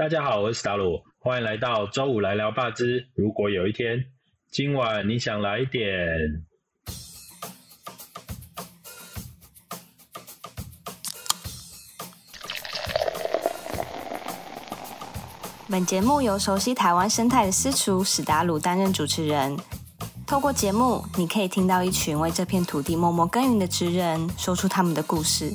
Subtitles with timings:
[0.00, 3.06] 大家好，我是达鲁，欢迎来到周五来聊霸之。
[3.14, 4.02] 如果有一天，
[4.50, 5.86] 今晚你想来一点。
[15.68, 19.54] 本节目由熟悉台湾生态的私厨史达鲁担任主持人。
[20.26, 25.52] 透过节目，你可以听到一群为这片土地默默耕耘的职人，说出他们的故事。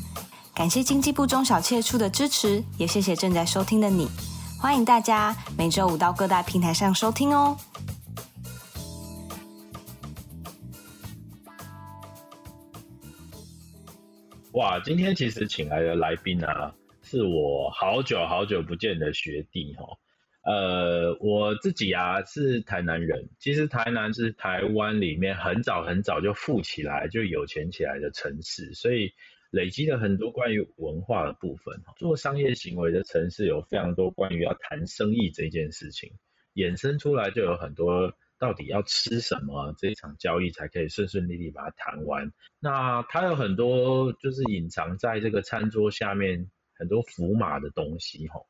[0.53, 4.07] 感谢经济部中小企业处的支持，也谢谢正在收听的你。
[4.59, 7.55] 欢迎大家每周五到各大平台上收听哦。
[14.53, 19.85] 哇，今天其实请来的来宾啊，是我好久好久不见的学弟哈。
[20.43, 29.11] 呃，我自己啊是台南人，其实台南是台湾里面很早很早就富起来、就有钱起来的城市，所以
[29.55, 31.81] 累积了很多关于文化的部分。
[31.95, 36.11] 做商业行为的城市有非常多关于要谈生意这件事情，
[36.55, 42.33] 衍生出来就有很多到底要吃什么这一场交易才可以顺顺利利把它谈完。
[42.59, 48.41] 那它有很多就是隐藏在这个餐桌下面很多符码的东西哈。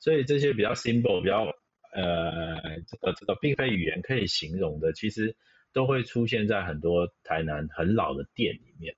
[0.00, 1.54] 所以这些比较 simple、比较
[1.94, 5.36] 呃这个这个并非语言可以形容的，其实
[5.72, 8.96] 都会出现在很多台南很老的店里面。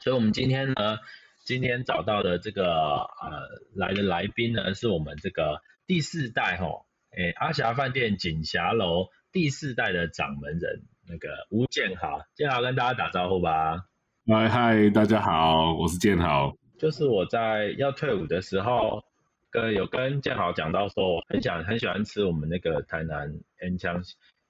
[0.00, 0.98] 所以我们今天呢，
[1.44, 6.84] 今天找到的这个呃来的来宾呢，是我们这个第四代哈，
[7.16, 13.84] 诶阿霞饭店锦霞楼第四代的掌门人那个吴建豪，建豪跟大家打招呼吧。
[14.26, 16.56] 嗨嗨，大家好，我是建豪。
[16.78, 19.04] 就是我在要退伍的时候。
[19.52, 24.00] 跟有跟建豪讲到说，我很想很喜欢吃我们那个台南 N 香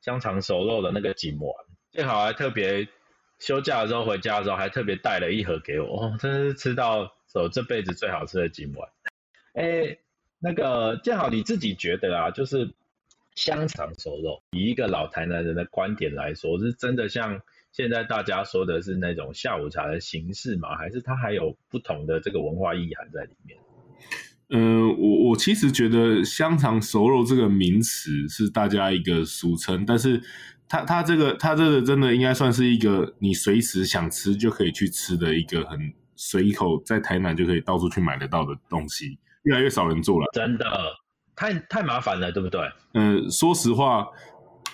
[0.03, 1.55] 香肠熟肉的那个锦丸，
[1.91, 2.87] 建豪还特别
[3.41, 8.89] 休假的时候回家的时候还特别带了一盒给我，哦，真是吃到手这辈子最好吃的锦丸。
[9.55, 9.99] 哎，
[10.39, 12.71] 那个建豪你自己觉得啊，就是
[13.35, 17.41] 香肠熟肉，以一个老台南人的观点来说，是真的像
[17.73, 20.77] 现在大家说的是那种下午茶的形式吗？
[20.77, 23.59] 还是它还有不同的这个文化意涵在里面？
[24.53, 30.21] 嗯，我我其实觉得香肠熟肉这个名词是大家一个俗称，但是
[30.71, 40.65] 它它这个它这个真的应该算是一个你随时想吃就可以去吃的一个很随口，在台南就可以到处去买得到的东西，越来越少人做了，真的
[41.37, 42.61] 太太麻烦了，对不对？
[42.95, 44.07] 嗯，说实话，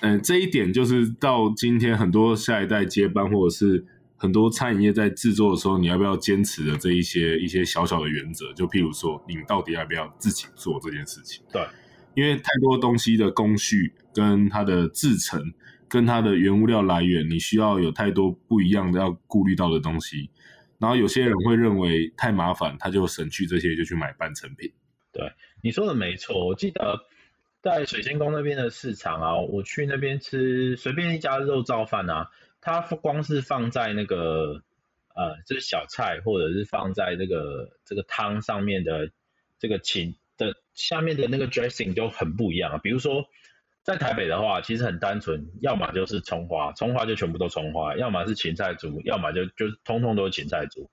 [0.03, 3.87] 嗯，这一点就是到今天很多下一代接班或者是。
[4.19, 8.51] 很多餐饮业在制作的时候，你要不要坚持的这一些一些小小的原则？
[8.55, 11.45] 就譬如说，你到底要不要自己做这件事情？
[11.53, 11.63] 对，
[12.15, 15.39] 因为太多东西的工序跟它的制成
[15.89, 20.31] 跟它的原物料来源，你需要有太多不一样的要顾虑到的东西。
[20.79, 24.73] 然后有些人会认为太麻烦，他就省去这些，就去买半成品。
[25.13, 25.33] 对，
[25.63, 26.47] 你说的没错。
[26.47, 27.01] 我记得
[27.63, 32.31] 在水仙宫那边的市场啊，我去那边吃随便一家肉燥饭啊。
[32.61, 34.63] 它光是放在那个
[35.15, 39.11] 呃，就是小菜，或者是放在这个这个汤上面的
[39.59, 42.81] 这个芹的下面的那个 dressing 就很不一样。
[42.83, 43.25] 比如说
[43.87, 50.91] 在台北的话，其实很单纯，要么就是葱花，葱花就全部都葱花；要么是芹菜猪，要么就就通通都是芹菜猪；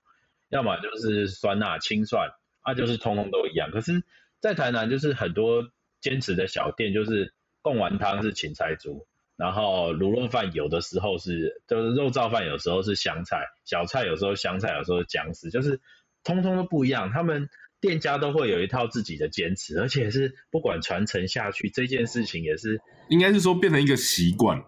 [0.48, 2.30] 要么就是酸辣青蒜，
[2.62, 3.72] 啊，就是通通都一样。
[3.72, 4.04] 可是，
[4.38, 9.08] 在台南就是很多坚持的小店，就是贡丸汤是芹菜猪。
[9.36, 15.80] 然后卤肉饭有的时候是，就是肉燥饭有时候是香菜，小菜有时候香菜，有时候姜丝，就是
[16.22, 17.10] 通通都不一样。
[17.10, 17.48] 他们
[17.84, 22.80] 店家都会有一套自己的坚持，而且是不管传承下去，这件事情也是
[23.10, 24.58] 应该是说变成一个习惯。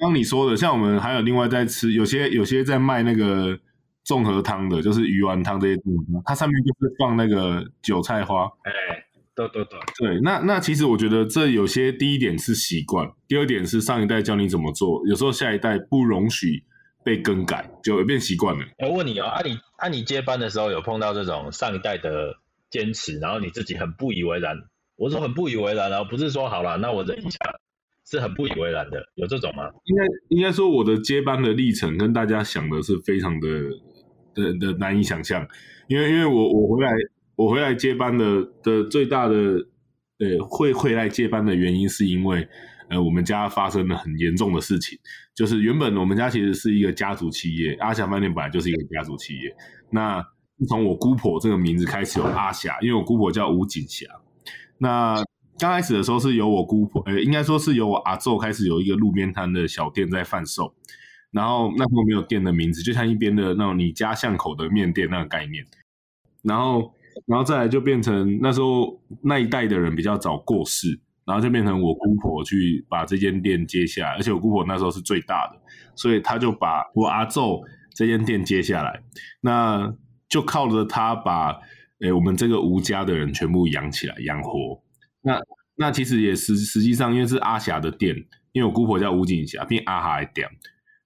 [0.00, 3.56] 刚你说的，像我们还有另外在吃，有些有些在卖那个
[4.02, 5.80] 综合汤的，就是鱼丸汤这些，
[6.24, 9.04] 它上面就是放那个韭菜花，哎。
[9.36, 16.64] 对对对，对，那那其实我觉得这有些第一点是习惯，第二点是上一代教你怎么做，有时候下一代不容许
[17.04, 18.64] 被更改，就变习惯了。
[18.78, 22.38] 我问你哦，啊你啊你接班的时候有碰到这种上一代的
[22.70, 24.56] 坚持，然后你自己很不以为然？
[24.96, 27.38] 我说很不以为然后不是说好了，那我忍一下，
[28.10, 29.64] 是很不以为然的，有这种吗？
[29.84, 33.48] 应该应该说我的接班的历程跟大家想的是非常的
[34.34, 35.46] 的的难以想象，
[35.88, 36.90] 因为因为我我回来。
[37.38, 42.48] 我回来接班的的最大的呃会回来接班的原因，是因为
[42.88, 44.98] 呃我们家发生了很严重的事情，
[45.34, 49.54] 就是原本我们家其实是一个家族企业，阿霞饭店本来就是一个家族企业。
[49.90, 50.26] 那
[50.58, 54.06] 自从我姑婆这个名字开始有阿霞，因为我姑婆叫吴锦霞。
[54.78, 55.22] 那
[55.58, 60.74] 刚开始的时候是由我姑婆，呃应该说是由我阿昼开始有一个路边摊的小店在贩售，
[61.30, 65.64] 然后那时候没有店的名字，就像一边的那种你家巷口的面店那个概念，
[66.42, 66.92] 然后。
[67.24, 75.58] 然后再来就变成那时候那一代的人比较早过世，然后就变成我姑婆去把这间店接下来，而且我姑婆那时候是最大的，
[75.94, 77.62] 所以他就把我阿昼
[77.94, 79.02] 这间店接下来，
[79.40, 79.90] 那
[80.36, 81.58] 就靠着他把
[82.00, 84.82] 诶我们这个吴家的人全部养起来养活。
[85.22, 85.40] 那
[85.76, 88.14] 那其实也实实际上因为是阿霞的店，
[88.52, 90.48] 因为我姑婆叫吴锦霞，变阿霞的店，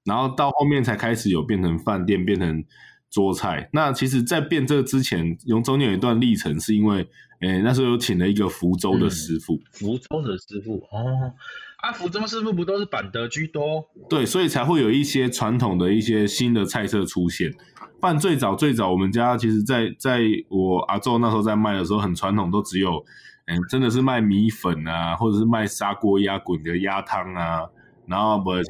[0.04, 2.64] 然后到后面才开始有变成饭店，变成。
[3.12, 7.04] 桌菜，那其实，在变这个之前，用中间有一段历程，是因为，
[7.40, 11.34] 诶，那时候有请了一个福州的师傅，福州的师傅，哦，
[11.82, 13.88] 啊，福州师傅不都是板德居多？
[14.08, 17.52] 对，所以才会有一些传统的一些新的菜色出现。
[18.00, 23.04] 饭最早最早，我们家其实，在在我阿昼那时候在卖的时候，很传统，都只有，
[23.46, 27.66] 嗯，真的是卖米粉啊，或者是卖砂锅鸭滚的鸭汤啊，
[28.06, 28.64] 然后不是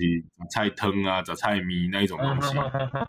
[0.50, 2.54] 菜汤啊、杂菜米那一种东西。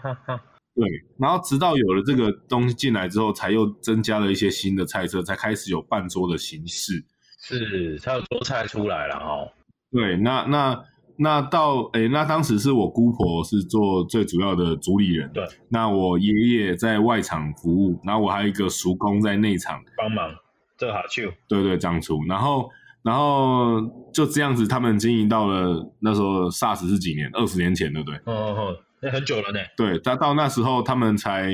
[0.73, 0.87] 对，
[1.19, 7.03] 然后直到有了这个东西进来之后，才又增加了一些新的菜色，才开始有半桌的形式，
[7.39, 9.51] 是才有桌菜出来了哦。
[9.91, 10.83] 对，那那
[11.17, 20.33] 那到诶，那当时是我姑婆是做最主要的主理人，对，那我爷爷在外场服务，然后我还有一个叔公在内场帮忙，
[20.77, 21.31] 这好秀。
[21.47, 22.69] 对对，长厨，然后
[23.03, 23.81] 然后
[24.13, 27.29] 就这样子，他们经营到了那时候 SARS 是几年？
[27.33, 28.15] 二十年前，对不对？
[28.25, 28.77] 哦哦哦。
[29.03, 29.59] 那很久了呢。
[29.75, 31.49] 对，他到那时候他们才，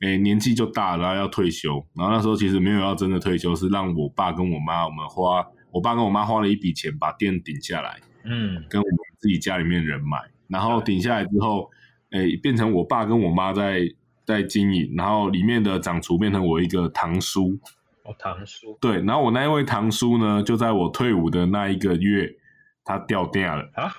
[0.00, 1.84] 诶年纪就大了，要退休。
[1.94, 10.18] 然后那时候其实没有要真的退休，是让我爸跟我妈我们花，我爸跟我妈花了一笔钱把店顶下来，嗯，跟我们自己家里面人买。
[10.48, 11.70] 然后顶下来之后，
[12.10, 13.88] 诶变成我爸跟我妈在
[14.24, 17.58] 在经营，然后里面的掌厨变成我一个堂叔。
[18.04, 18.76] 哦，堂叔。
[18.80, 22.36] 对，然后我那一位堂叔呢，就在我退伍的那一个月，
[22.84, 23.70] 他掉店了。
[23.74, 23.90] 啊？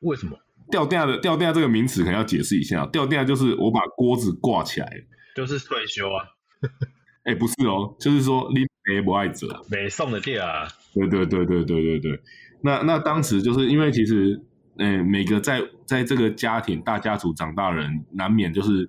[0.00, 0.38] 为什么？
[0.70, 4.88] 吊吊的吊吊这个名词可能要解释一下，吊吊就是我把锅子挂起来，
[5.34, 6.26] 就是退休啊。
[7.24, 10.68] 哎，不是哦，就是说你没不爱者，没送的店啊。
[10.94, 12.20] 对对对对对对对。
[12.62, 14.40] 那那当时就是因为其实，
[14.78, 18.86] 嗯，每个在在这个家庭大家族长大人，难免就是，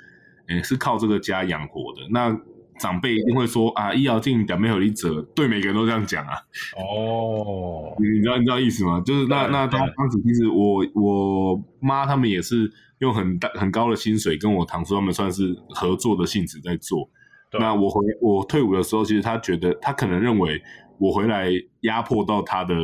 [0.47, 2.01] 嗯，是靠这个家养活的。
[2.11, 2.39] 那
[2.79, 6.33] 长辈一定会说啊，医疗进表面有一折，对每个人都这样讲啊。
[6.77, 9.01] 哦，你知道你知道意思吗？
[9.03, 17.09] 就是那那当当时其实我我妈他们也是用很大很高的薪水跟我堂叔他们算是合作的性质在做。
[17.53, 20.61] 那我回我退伍的时候，其实他觉得他可能认为
[20.97, 21.49] 我回来
[21.81, 22.75] 压迫到他的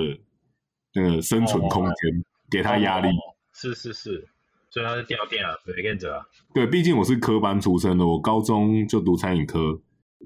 [0.93, 3.09] 那个生存空间，给他压力。
[3.53, 4.27] 是是是，
[4.69, 6.25] 所以他是掉电了，没跟着啊。
[6.53, 9.79] 对，毕竟我是科班出身的，我高中就读餐饮科。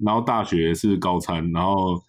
[0.06, 2.00] 然后大学是高餐，然后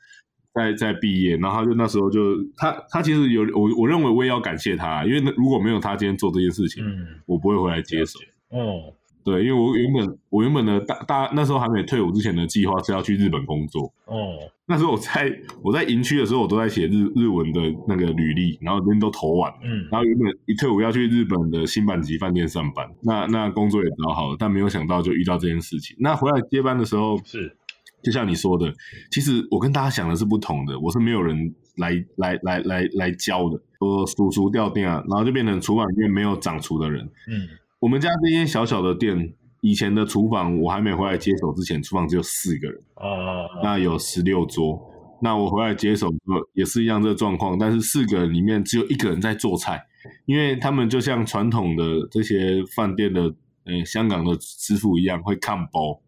[0.53, 8.19] 再再毕业，然后他就那时候就他他其实有我我认为我也要感谢他，因为如果没有他今天做这件事情，嗯，我不会回来接手。
[8.51, 8.93] 哦，
[9.25, 13.93] 对，因为我原本我原本的大大那时候还没退伍之前的计划是要去日本工作。
[14.07, 14.37] 哦，
[14.67, 15.33] 那时候我在
[15.63, 25.97] 我在营区的时候，我都在写日日文的那个履历，然后人都投完，嗯，然后原本一退伍要去日本的新阪级饭店上班，那那工作也找好了，但没有想到就遇到这件事情。
[26.01, 27.57] 那回来接班的时候是。
[28.01, 28.73] 就像你说的，
[29.11, 30.79] 其实我跟大家想的是不同的。
[30.79, 37.05] 我是没有人来来来来来教的，说叔叔掉店啊，然后就变成厨房里面没有掌厨的人。
[37.27, 37.49] 嗯，
[37.81, 42.81] 我们家这间小小的店，以前的厨房我还没回来接手之前，厨房只有四个人。
[42.97, 44.81] 哦，那有十六桌。
[45.21, 46.09] 那我回来接手
[46.55, 49.85] 也是一样这个状况，但是四个人里面只有一个人在做菜，
[50.27, 53.23] 因为他们就像传统的这些饭店的，
[53.65, 56.01] 呃，香港的师傅一样会看包。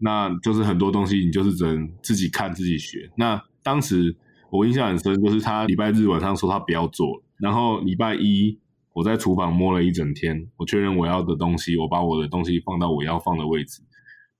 [0.00, 3.10] 那就是很多东西，你就是只能自己看自己学。
[3.16, 4.16] 那当时
[4.50, 8.56] 我印象很深，就是他礼拜日晚上说他不要做，然后礼拜一
[8.98, 13.80] 我在厨房摸了一整天，我确认我要的东西，我把我的东西放到我要放的位置，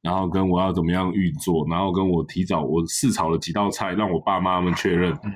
[0.03, 5.12] 然后跟我要怎么样运作，然后跟我提早我试炒了几道菜，让我爸妈们确认。
[5.23, 5.33] 嗯，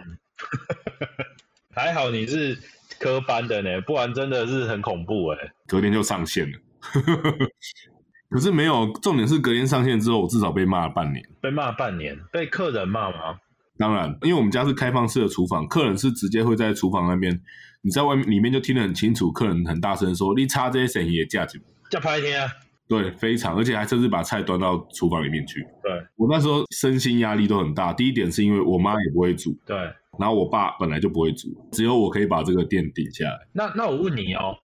[1.73, 2.59] 还好你是
[2.99, 5.39] 科班的呢，不然真的是很恐怖哎。
[5.69, 6.59] 隔天就上线了。
[8.29, 11.25] 可是没有，重点是隔天上线之后，我至少被骂了半年。
[11.41, 13.39] 被骂半年，被客人骂吗？
[13.79, 17.41] 当然，因为我们家是开放式的厨房，客人是直接会在厨房那边，
[17.83, 21.61] 你在外面里面就听得很清楚，客人很大声说：“你插这些声音也价值。”
[21.91, 22.51] 叫拍天啊！
[22.89, 25.61] 对，非常，而且还甚至把菜端到厨房里面去。
[25.83, 27.93] 对我那时候身心压力都很大。
[27.93, 29.77] 第一点是因为我妈也不会煮，对，
[30.19, 33.49] 然后我爸本来就不会煮，只有我可以把这个店顶下来。
[33.53, 34.59] 那那我问你哦，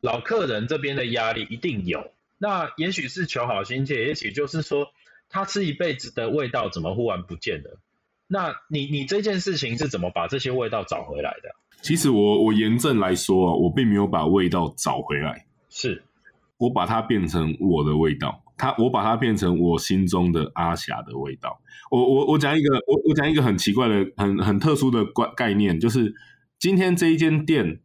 [0.00, 2.12] 老客人这边的压力一定有。
[2.38, 4.88] 那也许是求好心切，也许就是说
[5.28, 7.80] 他吃一辈子的味道怎么忽然不见了？
[8.28, 11.54] 那你你这件事情是怎么把这些味道找回来的？
[11.82, 16.02] 其实我我严正来说啊，我并没有把味道找回来，是
[16.56, 18.42] 我把它变成我的味道。
[18.56, 21.60] 它我把它变成我心中的阿霞的味道。
[21.90, 26.14] 我我我讲一个，我我讲一个很奇怪的、很很特殊的概概念，就是
[26.60, 27.80] 今天这一间店，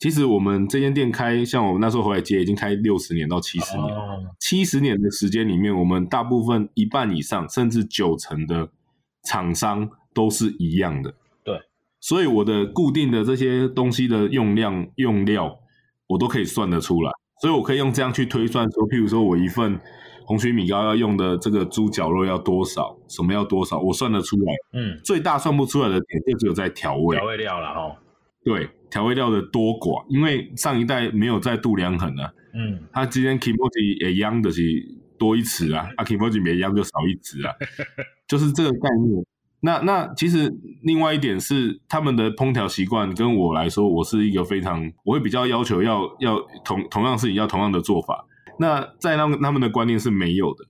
[0.00, 8.70] 其实我们这间店开，像我们那时候回来接，已经开六十年到七十年，哦，七十年的时间里面，我们大部分一半以上，甚至九成的
[9.22, 11.14] 厂商都是一样的。
[11.98, 15.58] 对，所以我的固定的这些东西的用量、用料，
[16.06, 17.10] 我都可以算得出来。
[17.40, 19.78] 所以我可以用这样去推算说，譬如说我一份
[20.26, 24.52] 红曲米糕要用的这个猪脚肉要多少，什么要多少，我算得出来。
[24.72, 27.96] 嗯，最大算不出来的点就只有在调味调，味料了哈，
[28.44, 34.62] 对调味料的多寡，因为上一代没有在度量衡啊，嗯，他今天 kimochi 也一样的是
[35.16, 37.54] 多一尺啊，啊 kimochi 没一样就少一尺啊，
[38.26, 39.24] 就是这个概念。
[39.60, 48.26] 那那其实另外一点是他们的烹调习惯跟我来说，我是一个非常我会比较要求要要同同样事情要同样的做法。
[48.60, 50.66] 那在他们他们的观念是没有的。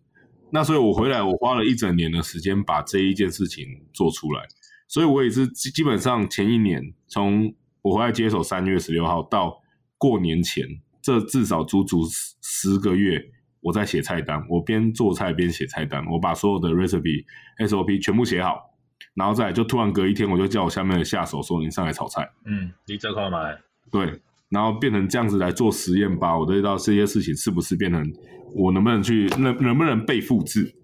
[0.50, 4.42] 那所以我回来，我花了一整年的时间把这一件事情做出来。
[4.87, 9.61] 所以我也是基基本上前一年从我回来接手三月十六号到
[9.99, 10.64] 过年前，
[11.02, 13.23] 这至少足足十十个月，
[13.61, 17.26] 我在写菜单，我边做菜边写菜单，我把所有的 recipe
[17.59, 18.71] SOP 全部写好，
[19.14, 23.59] 然后再来就突然隔一天，我就叫我下面的下手说你上来炒菜，嗯，你这块买，
[23.90, 28.05] 对，然后变成这样子来做实验，吧我的到这些事情是不是变成
[28.55, 30.75] 我能不能去能能不能被复制？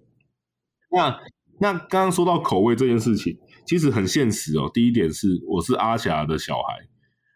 [0.91, 1.19] 那
[1.59, 4.69] 那刚刚说到口味这件事情，其实很现实哦。
[4.73, 6.79] 第一点是我是阿霞的小孩，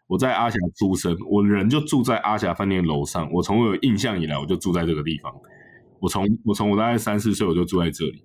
[0.06, 3.30] 我在阿霞出生，我人就住在阿霞饭店楼上。
[3.32, 5.32] 我从我有印象以来，我就住在这个地方。
[6.00, 8.22] 我从我从我大概三四岁我就住在这里。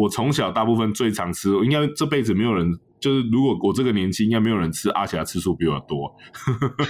[0.00, 6.16] 我从小大部分最常吃，应该这辈子没有人，就是如果我这个年纪，应该没有人吃阿霞次数比我多。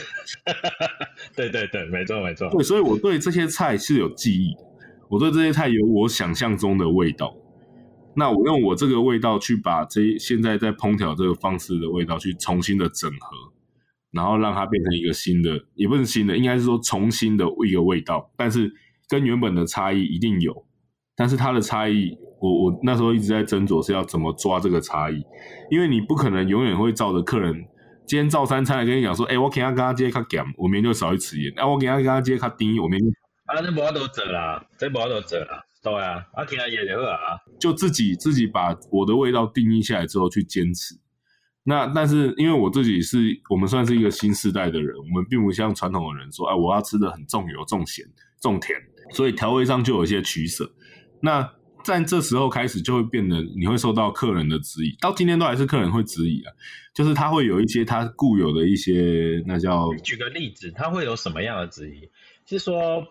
[1.35, 4.61] 对对对，没错没错，对，所以我对这些菜是有记忆的，
[5.09, 7.35] 我对这些菜有我想象中的味道。
[8.15, 13.53] 那我用我这个味道去把这现在在烹调这个方式的味道去重新的整合，
[14.13, 18.31] 然后让它变成一个新的，也不是新的，应该是说重新的一个味道。
[18.37, 18.73] 但是
[19.09, 20.65] 跟原本的差异一定有，
[21.17, 25.23] 但是它的差异，我我那时候一直在斟酌是要怎么抓这个差异，
[25.71, 27.55] 因为你不可能永远会照着客人
[28.07, 33.13] 今天照三餐来跟你讲说，哎、我给他跟他接较咸，我明天就少一匙盐；，啊，我给他跟他接较甜，我明天
[33.47, 40.95] 啊，这无法度做啦，这无法度做啦，对啊，啊，听下也就好啊，就自己自己把我的味道定义下来之后去坚持。
[41.63, 43.19] 那但是因为我自己是
[43.51, 48.05] 我们算是一个新时代的人，我们并不像传统的人说，哎，我要吃的很重油、重咸、
[48.41, 48.77] 重甜，
[49.13, 50.69] 所以调味上就有一些取舍。
[51.23, 51.49] 那
[51.83, 56.53] 在这时候开始就会变得你会受到客人的质疑，到今天都还是客人会质疑啊，
[56.95, 62.11] 就是他会有一些他固有的一些那叫举个例子，他会有什么样的质疑？
[62.47, 63.07] 是说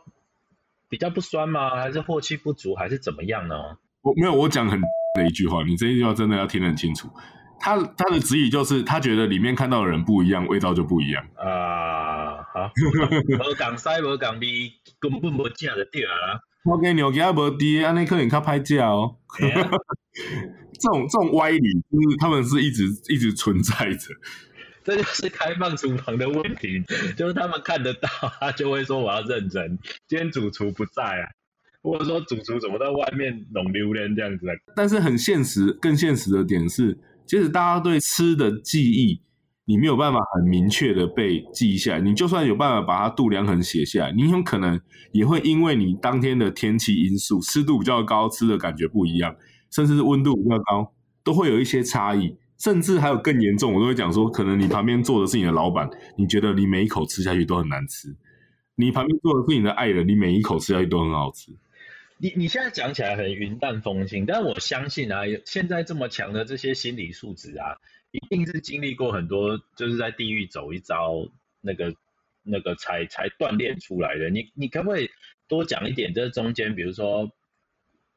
[0.90, 1.76] 比较不酸吗？
[1.78, 2.76] 还是货气不足？
[2.76, 3.56] 还是怎么样呢？
[4.02, 4.80] 我没有我讲很
[5.16, 7.10] 的一句话，你这一句话真的要听得很清楚。
[7.60, 11.22] 他他的质疑就是他觉得里面看到的人不一样，味道就不一样。
[11.36, 12.72] 啊，好，
[13.52, 16.72] 无港西无港味，根本无正就对啊啦。
[16.72, 19.18] 我给牛给他无低，安尼可能较拍价哦。
[19.28, 19.70] 嘿啊
[20.80, 24.08] 这种这种歪理，就是他们是一直一直存在着。
[24.82, 26.82] 这就是开放厨房的问题，
[27.16, 28.08] 就是他们看得到，
[28.40, 29.78] 他就会说我要认真。
[30.08, 31.28] 今天主厨不在啊，
[31.82, 34.54] 或者说主厨怎么在外面弄榴莲这样子啊？
[34.76, 39.22] 但是很现实，更现实的点是，其实大家对吃的记忆，
[39.70, 42.02] 你没有办法很明确的被记下来。
[42.02, 49.36] 你就算有办法把它度量衡写下来，你有可能也会因为你当天的天气因素，湿度比较高，吃的感觉不一样，
[49.70, 50.92] 甚至是温度比较高，
[51.24, 52.36] 都会有一些差异。
[52.58, 58.10] 甚至还有更严重，我都会讲说，可能你旁边坐的是你的老板，你觉得你每一口吃下去都很难吃；
[58.76, 61.52] 你旁边坐的是你的爱人，你每一口吃下去都很好吃。
[62.18, 67.78] 你你现在讲起来很云淡风轻，但我相信啊，现在这么强的这些心理素质啊，
[68.12, 71.30] 一定是经历过很多，就是在地狱走一遭，
[71.62, 71.96] 那个
[72.44, 74.30] 那个才才锻炼出来的。
[74.30, 75.10] 你你可不可以
[75.48, 76.14] 多讲一点？
[76.14, 77.32] 这中间，比如说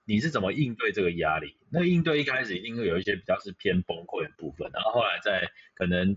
[0.04, 1.56] 你是怎么应对这个压力？
[1.70, 6.16] 那应对一开始一定会有一些比较是偏崩溃的部分，然后后来再可能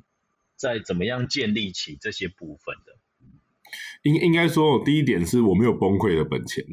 [0.55, 2.97] 再怎么样建立起这些部分的。
[4.03, 6.63] 应应该说，第一点是我没有崩溃的本钱。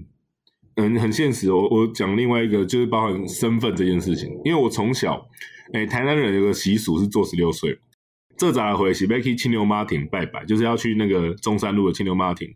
[0.76, 1.52] 嗯，很现实。
[1.52, 4.30] 我我讲另外一个，就是包含身份这件事情。
[4.44, 5.28] 因为我从小，
[5.72, 7.78] 哎、台南人有个习俗是做十六岁，
[8.36, 12.48] 这咋回事要去青牛妈亭拜拜，就是要去那个中山路的青牛妈亭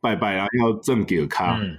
[0.00, 1.58] 拜拜，然后要正给卡。
[1.60, 1.76] 嗯，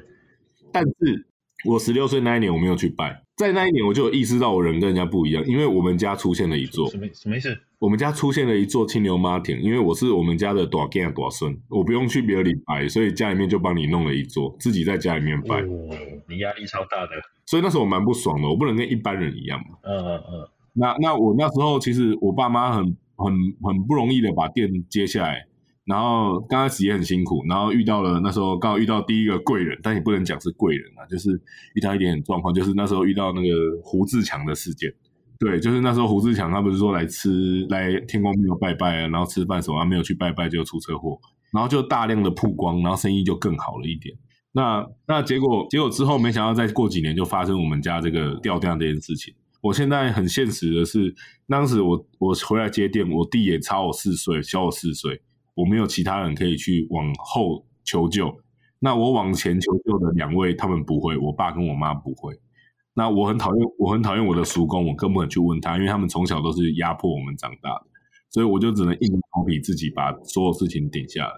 [0.71, 1.27] 但是
[1.65, 7.57] 我十六岁那一年我没有去拜，在那一年我就有意识到我人跟人家不一样，因为我们家出现了一座什么什么意思？
[7.79, 15.61] 我们家出现了一座青牛马田，因为我是我们家的大干大孙，我不用去别的里拜，所以家里面就帮你弄了一座，自己在家里面拜。
[15.61, 15.87] 哦，
[16.27, 17.11] 你压力超大的。
[17.45, 19.77] 所以那时候我蛮不爽的，我不能跟一般人一样嘛。
[19.83, 22.83] 嗯嗯嗯，那那我那时候其实我爸妈很
[23.15, 25.45] 很很不容易的把店接下来，
[25.89, 31.31] 然后刚开始也很辛苦，然后遇到了那时候刚好遇到第一个贵人，但也不能讲是贵人啊，就是
[31.73, 33.47] 遇到一点点状况，就是那时候遇到那个
[33.83, 34.93] 胡志强的事件。
[35.39, 41.19] 对，就是那时候胡志强他不是说来吃来天公庙拜拜啊，然后吃饭什么，没有去拜拜就出车祸，
[41.51, 44.15] 然后就大量的曝光，然后生意就更好了一点。
[44.51, 49.33] 那那结果结果之后，没想到再过几年就发生我们家这个掉店这件事情。
[49.61, 51.13] 我现在很现实的是，
[51.47, 55.21] 当时我我回来接店，我弟也差我四岁，小我四岁，
[55.59, 58.33] 我没有其他人可以去往后求救。
[58.79, 62.33] 那我往前求救的两位，他们不会，我爸跟我妈不会。
[62.93, 67.85] 那我很讨厌，我很讨厌我的叔公，我根本去问他，因为他们从小都是压迫我们长大的，
[68.29, 71.33] 所以我就只能硬着头皮自己把所有事情顶下来。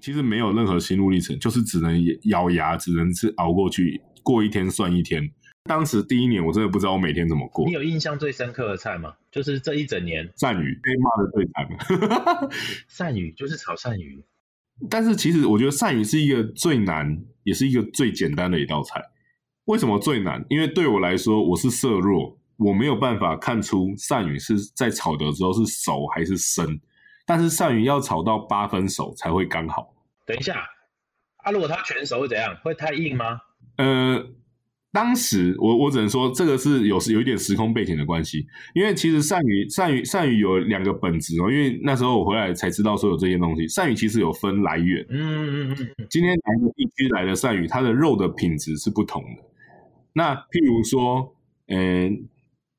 [0.00, 5.30] 其实没有任何心路历程，就是只能咬牙，只能是熬过去，过一天算一天。
[5.66, 7.72] 当时第一年我真的不知道我每天怎么过你。
[7.72, 9.14] 有印象最深刻的菜吗？
[9.30, 12.48] 就是这一整年鳝鱼被骂的最惨，
[12.88, 14.24] 鳝鱼，就是炒鳝鱼。
[14.88, 19.02] 但是其实我觉得鳝鱼是一个最难，也是一个最简单的一道菜。
[19.64, 20.44] 为什么最难？
[20.48, 26.80] 因为对我来说，我是色弱，我没有办法看出鳝鱼是在炒的时候是熟还是生。
[27.24, 29.92] 但是鳝鱼要炒到八分熟才会刚好。
[30.24, 30.68] 等一下，
[31.38, 32.56] 啊，如果它全熟会怎样？
[32.62, 33.40] 会太硬吗？
[33.78, 34.24] 呃，
[34.96, 49.42] 当时我我只能说这个是有有一点时空背景的关系，因为其实鳝鱼鳝鱼鳝鱼有两个本质哦，因为那时候我回来才知道说有这些东西，鳝鱼其实有分来源，嗯嗯嗯嗯，今天哪个地区来的鳝鱼，它的肉的品质是不同的。
[50.14, 51.30] 那譬如说，
[51.68, 52.26] 嗯、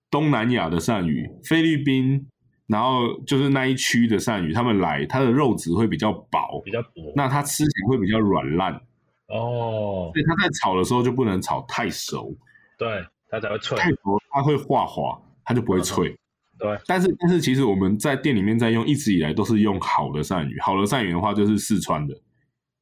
[0.10, 2.26] 东南亚的鳝鱼，菲律宾，
[2.66, 7.14] 然后就是那一区的鳝鱼，他们来，它的肉质会比较薄，比较薄。
[7.16, 8.82] 那它吃起来会比较软烂，
[9.28, 12.36] 哦所，以它在炒的时候就不能炒太熟，
[12.78, 13.78] 对，它才会脆。
[13.78, 13.98] 太熟
[14.32, 16.16] 它会化滑，它就不会脆。
[16.60, 20.60] 对，但是但是其实我们在店里面在用，一直以来都是用好的鳝鱼。
[20.60, 22.16] 好的鳝鱼的话就是四川的，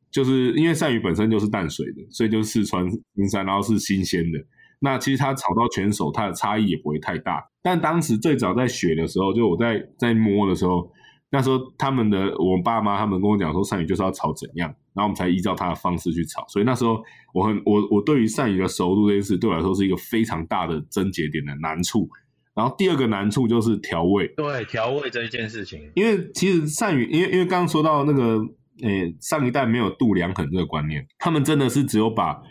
[0.09, 4.39] 就是因为鳝鱼本身就是淡水的，所以就是四川金山，然后是新鲜的。
[4.79, 7.43] 那其实它炒到全熟，它的差异也不会太大。
[7.61, 10.89] 但当时最早在学的时候，就我在在摸的时候，
[11.35, 16.45] 那时候他们的我爸妈他们跟我讲说鳝鱼就是要炒怎样，然后我们才依照他的方式去炒。
[16.47, 22.09] 所以那时候我很我我对于鳝鱼的熟度这件事对我来说是一个非常大的症结点的难处。
[22.53, 28.39] 然后第二个难处就是调味，对，调味这一件事情，因为其实鳝鱼，因为因为刚刚说到那个，
[28.81, 32.41] 诶、上一代没有度量衡这个观念，他们真的是只有把，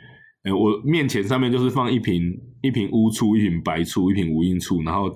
[0.42, 2.20] 诶、我面前上面就是放一瓶
[2.60, 5.10] 一瓶乌醋、一瓶白醋、一瓶无印醋，然后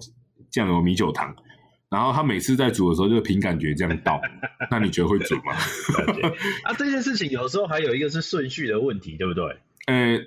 [0.50, 1.34] 酱油、米酒糖，
[1.90, 4.20] 然后他每次在煮的时候就凭感觉这样倒，
[4.70, 5.54] 那你觉得会煮吗？
[6.64, 9.44] 啊，这件事情有时候还有一个是顺序的问题，对不对？
[9.86, 10.18] 呃，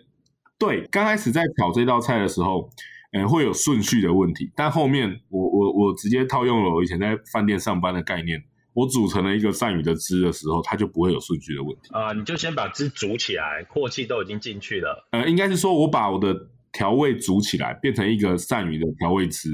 [0.57, 2.69] 对，刚开始在炒这道菜的时候，
[3.11, 8.43] 呃，会有顺序的问题，但后面我我我直接套用了我以前在饭店上班的概念，
[8.73, 11.89] 我煮成了一个鳝鱼的汁的时候，它就不会有顺序的问题。
[11.91, 15.07] 啊，你就先把汁煮起来，阔气都已经进去了。
[15.11, 19.49] 呃，应该是说我把我的调味煮起来，变成一个鳝鱼的调味汁，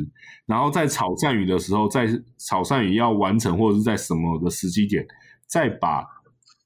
[0.46, 5.06] 然后在炒鳝鱼的时候，在炒鳝鱼要完成或者是在什么的时机点，
[5.46, 6.06] 再把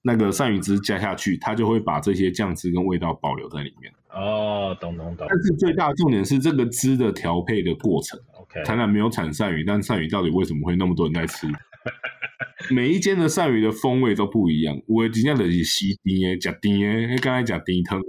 [0.04, 3.92] 那个鳝鱼汁加下去，它就会把这些酱汁跟味道保留在里面。
[4.10, 8.20] 哦，懂懂懂但是最大的重点是这个汁的调配的过程。
[8.34, 11.48] ，OK，台南没有产鳝鱼，但鳝鱼到底为什么会那么多人在吃？
[12.70, 18.00] 每一间的鳝鱼的风味都不一样，我今天的是西甜的、假甜的，刚才讲甜汤。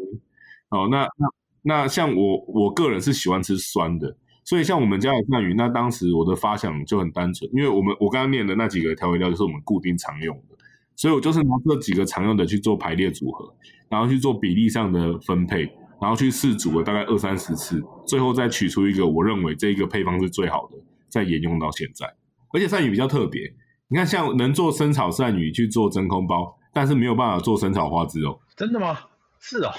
[0.70, 1.28] 哦，那那
[1.62, 10.56] 那像我我个人是喜欢吃酸的，所以像我们家的鳝鱼，那当时我的发想就很单纯，因为我们我刚刚念的那几个调味料就是我们固定常用的，
[10.96, 13.54] 所以我就是拿这几个常用的去做排列组合，
[13.88, 15.70] 然后去做比例上的分配，
[16.00, 20.76] 然后去试煮了大概二三十次，最后再取出一个我认为这一个配方是最好的，
[21.08, 22.12] 再沿用到现在。
[22.52, 23.54] 而且鳝鱼比较特别，
[23.88, 28.98] 你看像能做生炒鳝鱼去做真空包，但是没有办法做生炒花枝哦，真的吗？
[29.38, 29.70] 是哦，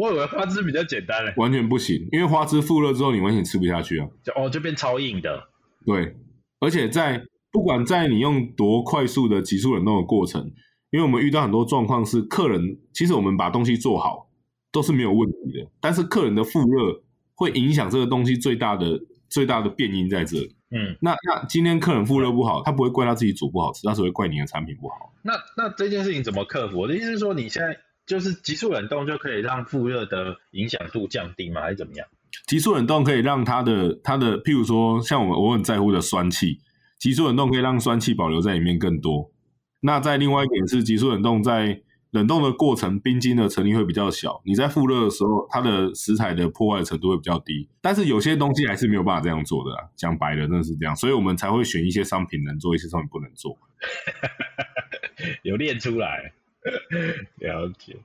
[0.00, 4.08] 我以为花枝比较简单嘞，完全不行，因为花枝复热之后你完全吃不下去啊。
[4.24, 5.48] 就哦就变超硬的。
[5.84, 6.16] 对，
[6.58, 10.42] 而且在不管在你用多快速的急速冷冻的过程，
[10.90, 14.30] 因为我们遇到很多状况是客人，其实我们把东西做好
[14.72, 17.02] 都是没有问题的，但是客人的复热
[17.34, 20.56] 会影响这个东西最大的最大的变因在这里。
[20.70, 25.12] 嗯，那那今天客人复热不好，他不会怪他自己煮不好吃，他只会怪你的产品不好。
[25.22, 26.78] 那那这件事情怎么克服？
[26.78, 27.76] 我的意思是说，你现在
[28.10, 31.60] 就是急速冷冻就可以让复热的影响度降低吗？
[31.60, 32.04] 还是怎么样？
[32.48, 36.58] 急速冷冻可以让它的它的，譬如说像我我很在乎的酸气，
[36.98, 39.30] 急速冷冻可以让酸气保留在里面更多。
[39.78, 47.68] 那在另外一点是，急速冷冻在冷冻的过程，冰晶的层力会比较小，你在复热的时候，它的食材的破坏程度会比较低。
[47.80, 53.56] 但是有些东西还是没有办法这样做的，讲白了，真的是这样，所以我们才会选一些商品能做，一些商品不能做。
[55.44, 56.32] 有练出来，
[57.38, 57.96] 了解。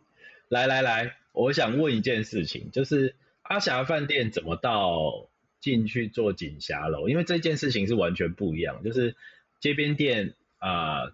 [0.49, 7.09] 来来来，我想问一件事情，就是阿霞饭店怎么到进去做锦霞楼？
[7.09, 9.15] 因为这件事情是完全不一样，就是
[9.59, 11.11] 街边店啊，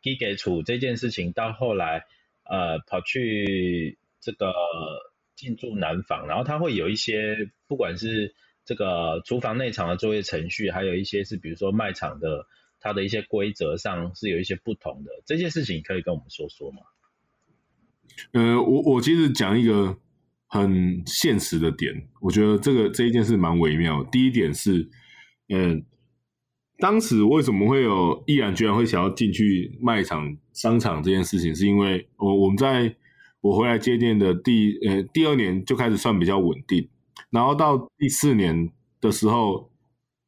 [0.00, 2.06] 批给处这件事情到后来。
[2.42, 4.52] 呃，跑去这个
[5.36, 12.48] 进驻南房，然后他会有一些，不管是这个厨房内场的作业程序，还有一些是比如说卖场的，
[12.80, 15.10] 它的一些规则上是有一些不同的。
[15.24, 16.78] 这件事情可以跟我们说说吗？
[18.32, 19.98] 呃，我我其实讲一个
[20.46, 24.02] 很现实的点，我觉得这个这一件事蛮微妙。
[24.04, 24.88] 第一点是，
[25.48, 25.84] 嗯。
[26.82, 31.54] 当时为什么会有毅然决然会想要进去卖场、商场这件事情？
[31.54, 32.96] 是因为我我们在
[33.42, 36.88] 我回来接店的第呃第二年就开始算比较稳定，
[37.28, 39.70] 然后到第四年的时候，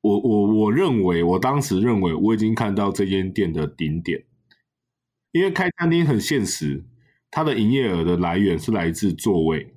[0.02, 4.22] 我我我认为我当时认为我已经看到这间店的顶点，
[5.30, 6.84] 因为开餐厅很现实，
[7.30, 9.74] 它的营业额的来源是来自座位。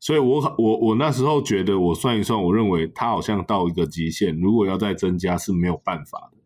[0.00, 6.38] 所以，我我我那时候觉得，我算一算，我认为它好像到一个极限，如果要再增加是没有办法的。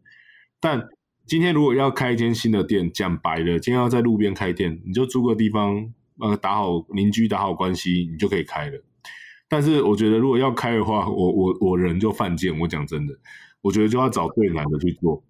[0.59, 0.89] 但
[1.27, 8.83] 今天如果要开一间新的店，讲白了，今天要在路边开店，你就租个地方，呃，打好邻居，打好关系，你就可以开了。
[9.53, 12.59] 但是，我觉得如果要开的话，我我我人就犯贱。
[12.59, 13.15] 我讲真的，
[13.61, 15.23] 我觉得就要找最难的去做。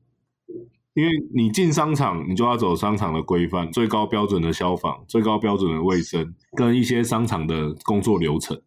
[0.95, 8.63] 因为你进商场，你就要走商场的规范，最高标准的消防，最高标准的卫生，跟一些商场的工作流程。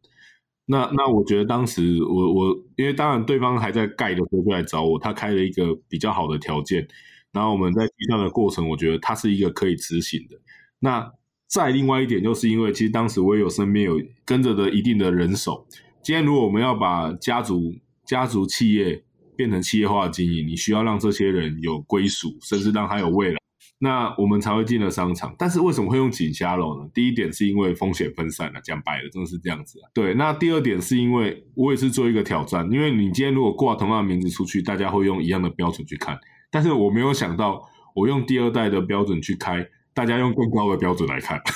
[0.66, 6.86] 那那我觉得当时我我，因为当然对方还在盖的时候就来找我，他开了一个比较好的条件，
[7.32, 10.36] 然后我们在计算的过程，我觉得它是一个可以执行的。
[10.80, 11.10] 那
[11.56, 15.66] 再另外一点，就是因为其实当时我也有身边有跟着的一定的人手。
[16.04, 17.74] 今天如果我们要把家族
[18.06, 19.02] 家族企业，
[19.38, 23.38] 变成企业化经营，你需要让这些人有归属，甚至让他有未来，
[23.80, 25.34] 那我们才会进了商场。
[25.38, 26.90] 但是为什么会用锦虾楼呢？
[26.94, 29.88] 第一点是因为风险分散了，讲白了，真的是这样子啊。
[29.94, 36.20] 对，那第二点是因为我也是做一个挑战，因为你今天如果挂同样的名字出去，大家会用一样的标准去看，
[36.52, 37.64] 但是我没有想到，
[37.96, 39.66] 我用第二代的标准去开，
[39.96, 41.42] 大家用更高的标准来看。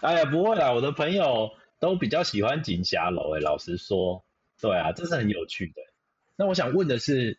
[0.00, 4.24] 哎呀，不会啦，我的朋友都比较喜欢锦霞楼，哎，老实说。
[4.60, 5.74] 对啊，这是很有趣的。
[6.36, 7.38] 那我想问的是，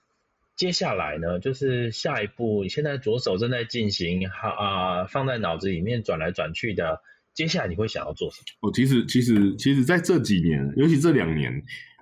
[0.56, 7.02] 接下来呢，就是下一步，你现在左手正在进行，哈啊，放在脑子里面转来转去的，
[7.34, 8.68] 接下来你会想要做什么？
[8.68, 11.52] 我其实其实其实在这几年，尤其这两年，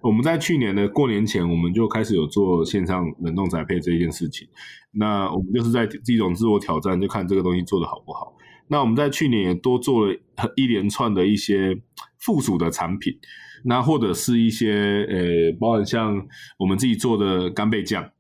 [0.04, 4.48] 我们在去年的过年前，我们就开始有做线上冷冻宅配这件事情。
[4.92, 8.36] 那我们就是在这种自我挑战，就看这个东西做的好不好。
[8.68, 10.16] 那我们在去年也多做了
[10.56, 11.78] 一连串的一些
[12.20, 13.18] 附属的产品。
[13.64, 16.26] 那或者是一些呃，包含像
[16.58, 18.12] 我们自己做的干贝酱，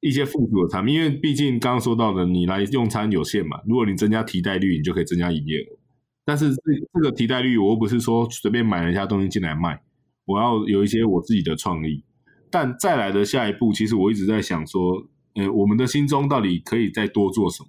[0.00, 5.78] 一些附属的产品，因为毕竟刚刚说到的，你来用餐有限嘛，如果你增加提代率，你就可以增加营业额。
[6.24, 9.80] 但是这这个替代率，我又不是说随便买了一下东西进来卖，
[10.24, 12.04] 我要有一些我自己的创意。
[12.50, 17.68] 但再来的下一步，其实我一直在想说，呃，我们的心中到底可以再多做什么？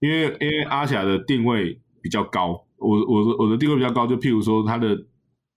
[0.00, 5.06] 因为因为阿霞的定位比较高，我我的我的定位比较高，就譬如说它的。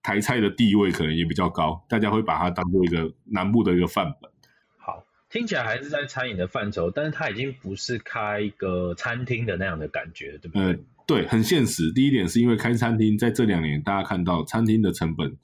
[0.02, 4.32] 台菜的地位可能也比较高，大家会把它当做一个南部的一个范本。
[4.78, 10.63] 好，听起来还是在餐饮的范畴，但是它已经不是开一个餐厅的那样的感觉，对不对？
[10.63, 11.91] 呃，对，很现实。
[11.91, 15.36] 第一点是因为开餐厅，在这两年大家看到餐厅的成本，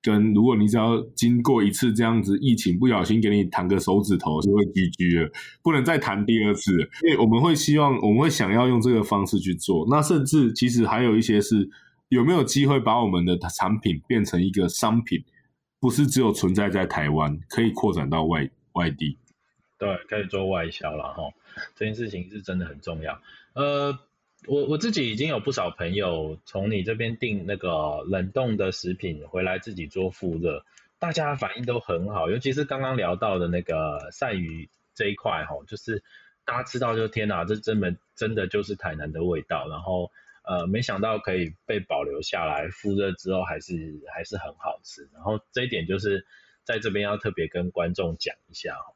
[0.00, 5.30] 跟如果你只要经过一次这样子疫情，不小心给你弹个手指头就会 GG 了，
[5.62, 6.72] 不能再弹第二次。
[7.02, 9.86] 因为我们会希望，我们会想要用这个方式去做。
[9.90, 11.68] 那甚至其实还有一些是。
[12.08, 15.24] 有没有机会把我们的产品变成一个商品？
[15.80, 19.18] 不是只有存在在台湾，可以扩展到外外地。
[19.76, 21.24] 对，可以做外销了哈。
[21.74, 23.20] 这件事情是真的很重要。
[23.54, 23.92] 呃，
[24.46, 30.64] 我我自己已经有不少朋友从你这边订那个冷冻的食品回来自己做复热，
[30.98, 32.30] 大家反应都很好。
[32.30, 36.02] 尤其是刚刚聊到的那个鳝鱼这一块哈，就是
[36.44, 39.68] 大家吃到就天哪，这真的真的就是台南的味道。
[39.68, 40.10] 然后。
[40.48, 45.10] 呃，没想到可以被保留下来，复热之后还是还是很好吃。
[45.12, 46.24] 然后这一点就是
[46.62, 48.94] 在这边要特别跟观众讲一下哦。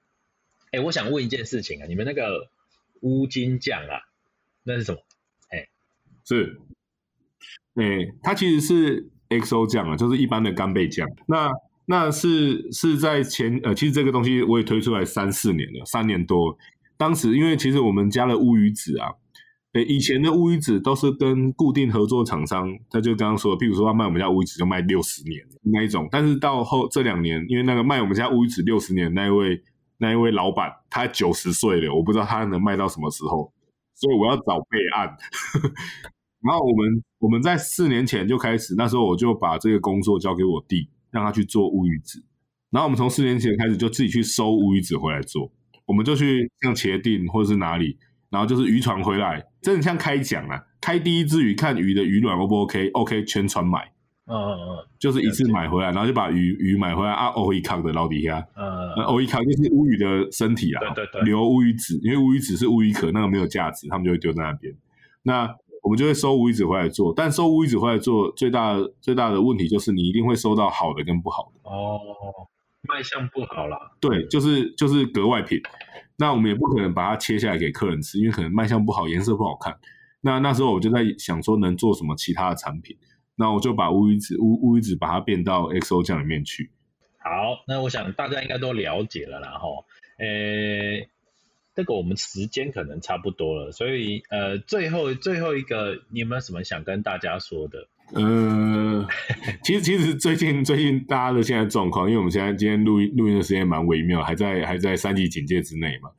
[0.70, 2.48] 哎，我想问一件事情啊，你们那个
[3.00, 4.06] 乌金酱啊，
[4.62, 5.00] 那是什么？
[6.30, 6.60] 是，
[7.74, 11.08] 哎，它其实是 XO 酱啊，就是一般的干贝酱。
[11.26, 11.50] 那
[11.86, 16.56] 那是是在前呃，其实这个东西我也推出来三四年了，三年多。
[16.96, 19.10] 当时因为其实我们加了乌鱼子啊，
[19.72, 26.08] 诶，以前的乌鱼子都是跟固定合作厂商，他就刚刚说，譬如说要卖我们家乌鱼子就卖六十年那一种。
[26.12, 29.60] 但是到后这两年，因为那个卖我们家乌鱼子六十年那一位
[29.98, 33.52] 那一位老板他九十岁了，我不知道他能卖到什么时候，
[33.96, 35.16] 所以我要找备案。
[36.42, 42.22] 然后我们我们在四年前就开始，那时候我就把这个工作交给我弟，让他去做乌鱼子。
[42.70, 45.50] 然后我们从四年前开始就自己去收乌鱼子回来做，
[45.87, 47.98] 我们就去像茄定或者是哪里，
[48.31, 53.92] 然后就是渔船回来，真的像开奖啊，开第一只鱼看鱼的鱼卵 O 不 OK，OK 全船买，
[54.26, 64.72] 嗯嗯嗯，就是一次买回来，然后就把鱼鱼买回来啊，欧一康的捞底下，嗯那欧一康就是乌鱼的身体啊，对对对留乌鱼子，因为乌鱼子是乌鱼壳，那个没有价值，他们就会丢在那边。
[65.24, 65.53] 那
[65.90, 71.68] 我们就会收乌鱼子回来做，但收乌鱼子回来做最大的最大的问题就是你一定会收到好的跟不好的。
[71.68, 71.98] 哦，
[72.83, 75.61] 卖相不好啦，对，就是就是格外品。
[76.16, 79.76] 那我们也不可能把它切下来给客人吃，因为可能卖相不好，颜色不好看。
[80.20, 82.96] 那那时候我就在想说，能做什么其他的产品？
[83.35, 86.70] 那我就把乌鱼子乌乌鱼子把它变到 XO 酱里面去。
[87.18, 89.85] 好，那我想大家应该都了解了啦，吼，
[90.20, 91.09] 诶，
[91.74, 97.88] 这个我们时间可能差不多了，所以呃，最后最后一个，你有没有什么想跟大家说的？
[98.12, 99.06] 呃，
[99.62, 106.11] 其实其实最近最近大家的现在状况，因为我们现在今天录音录音的时间蛮微妙，还在还在三级警戒之内嘛。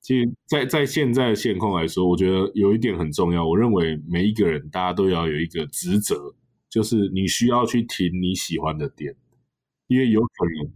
[0.00, 3.46] 其实在，在现在的现况来说，我觉得有一点很重要。
[3.46, 6.34] 我认为每一个人大家都要有一个职责，
[6.70, 9.14] 就是你需要去停你喜欢的店，
[9.86, 10.72] 因为有可能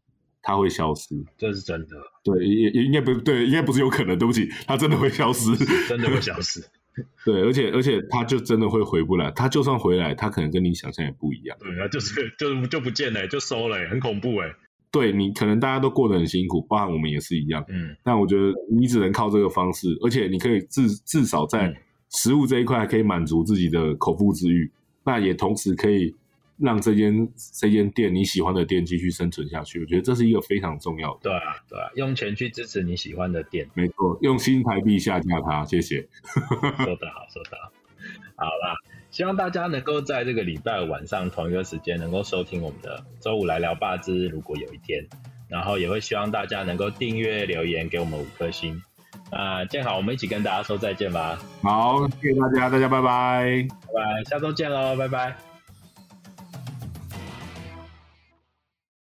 [0.49, 1.15] 它会消失。
[1.37, 5.55] 这是真的，对，也也应该不对，应该不是有可能，对不起，它真的会消失，
[5.87, 6.59] 真的会消失。
[7.23, 11.55] 对，而且而且它就真的会回不来，它就算回来，它可能跟你想象也不一样。
[11.61, 14.51] 对啊，就是就就不见了，就收了，很恐怖哎。
[14.91, 17.63] 对你可能大家都过得很辛苦，包含我们也是一样。
[17.69, 21.77] 嗯，但我觉得你只能靠这个方式，而且你可以至至少在嗯
[22.09, 24.71] 食物这一块可以满足自己的口腹之欲，
[25.05, 26.15] 那也同时可以
[26.61, 29.81] 让这间这间店你喜欢的店继续生存下去。
[29.81, 31.21] 我觉得这是一个非常重要的。
[31.23, 36.07] 对啊，对啊，用钱去支持你喜欢的店，没错，用新台币下架它，谢谢。
[36.33, 37.73] 说得好，说得好。
[38.37, 38.75] 好啦，
[39.11, 45.07] 希望大家能够在这个礼拜晚上同一个时间能够收听我们的周五来聊吧之如果有一天，
[45.49, 48.81] 然后也会希望大家能够订阅留言给我们五颗星。
[49.31, 53.67] 那建好，我们一起跟大家说再见吧，好，谢谢大家，大家拜拜。
[53.87, 55.48] 拜拜，下周见喽，拜拜。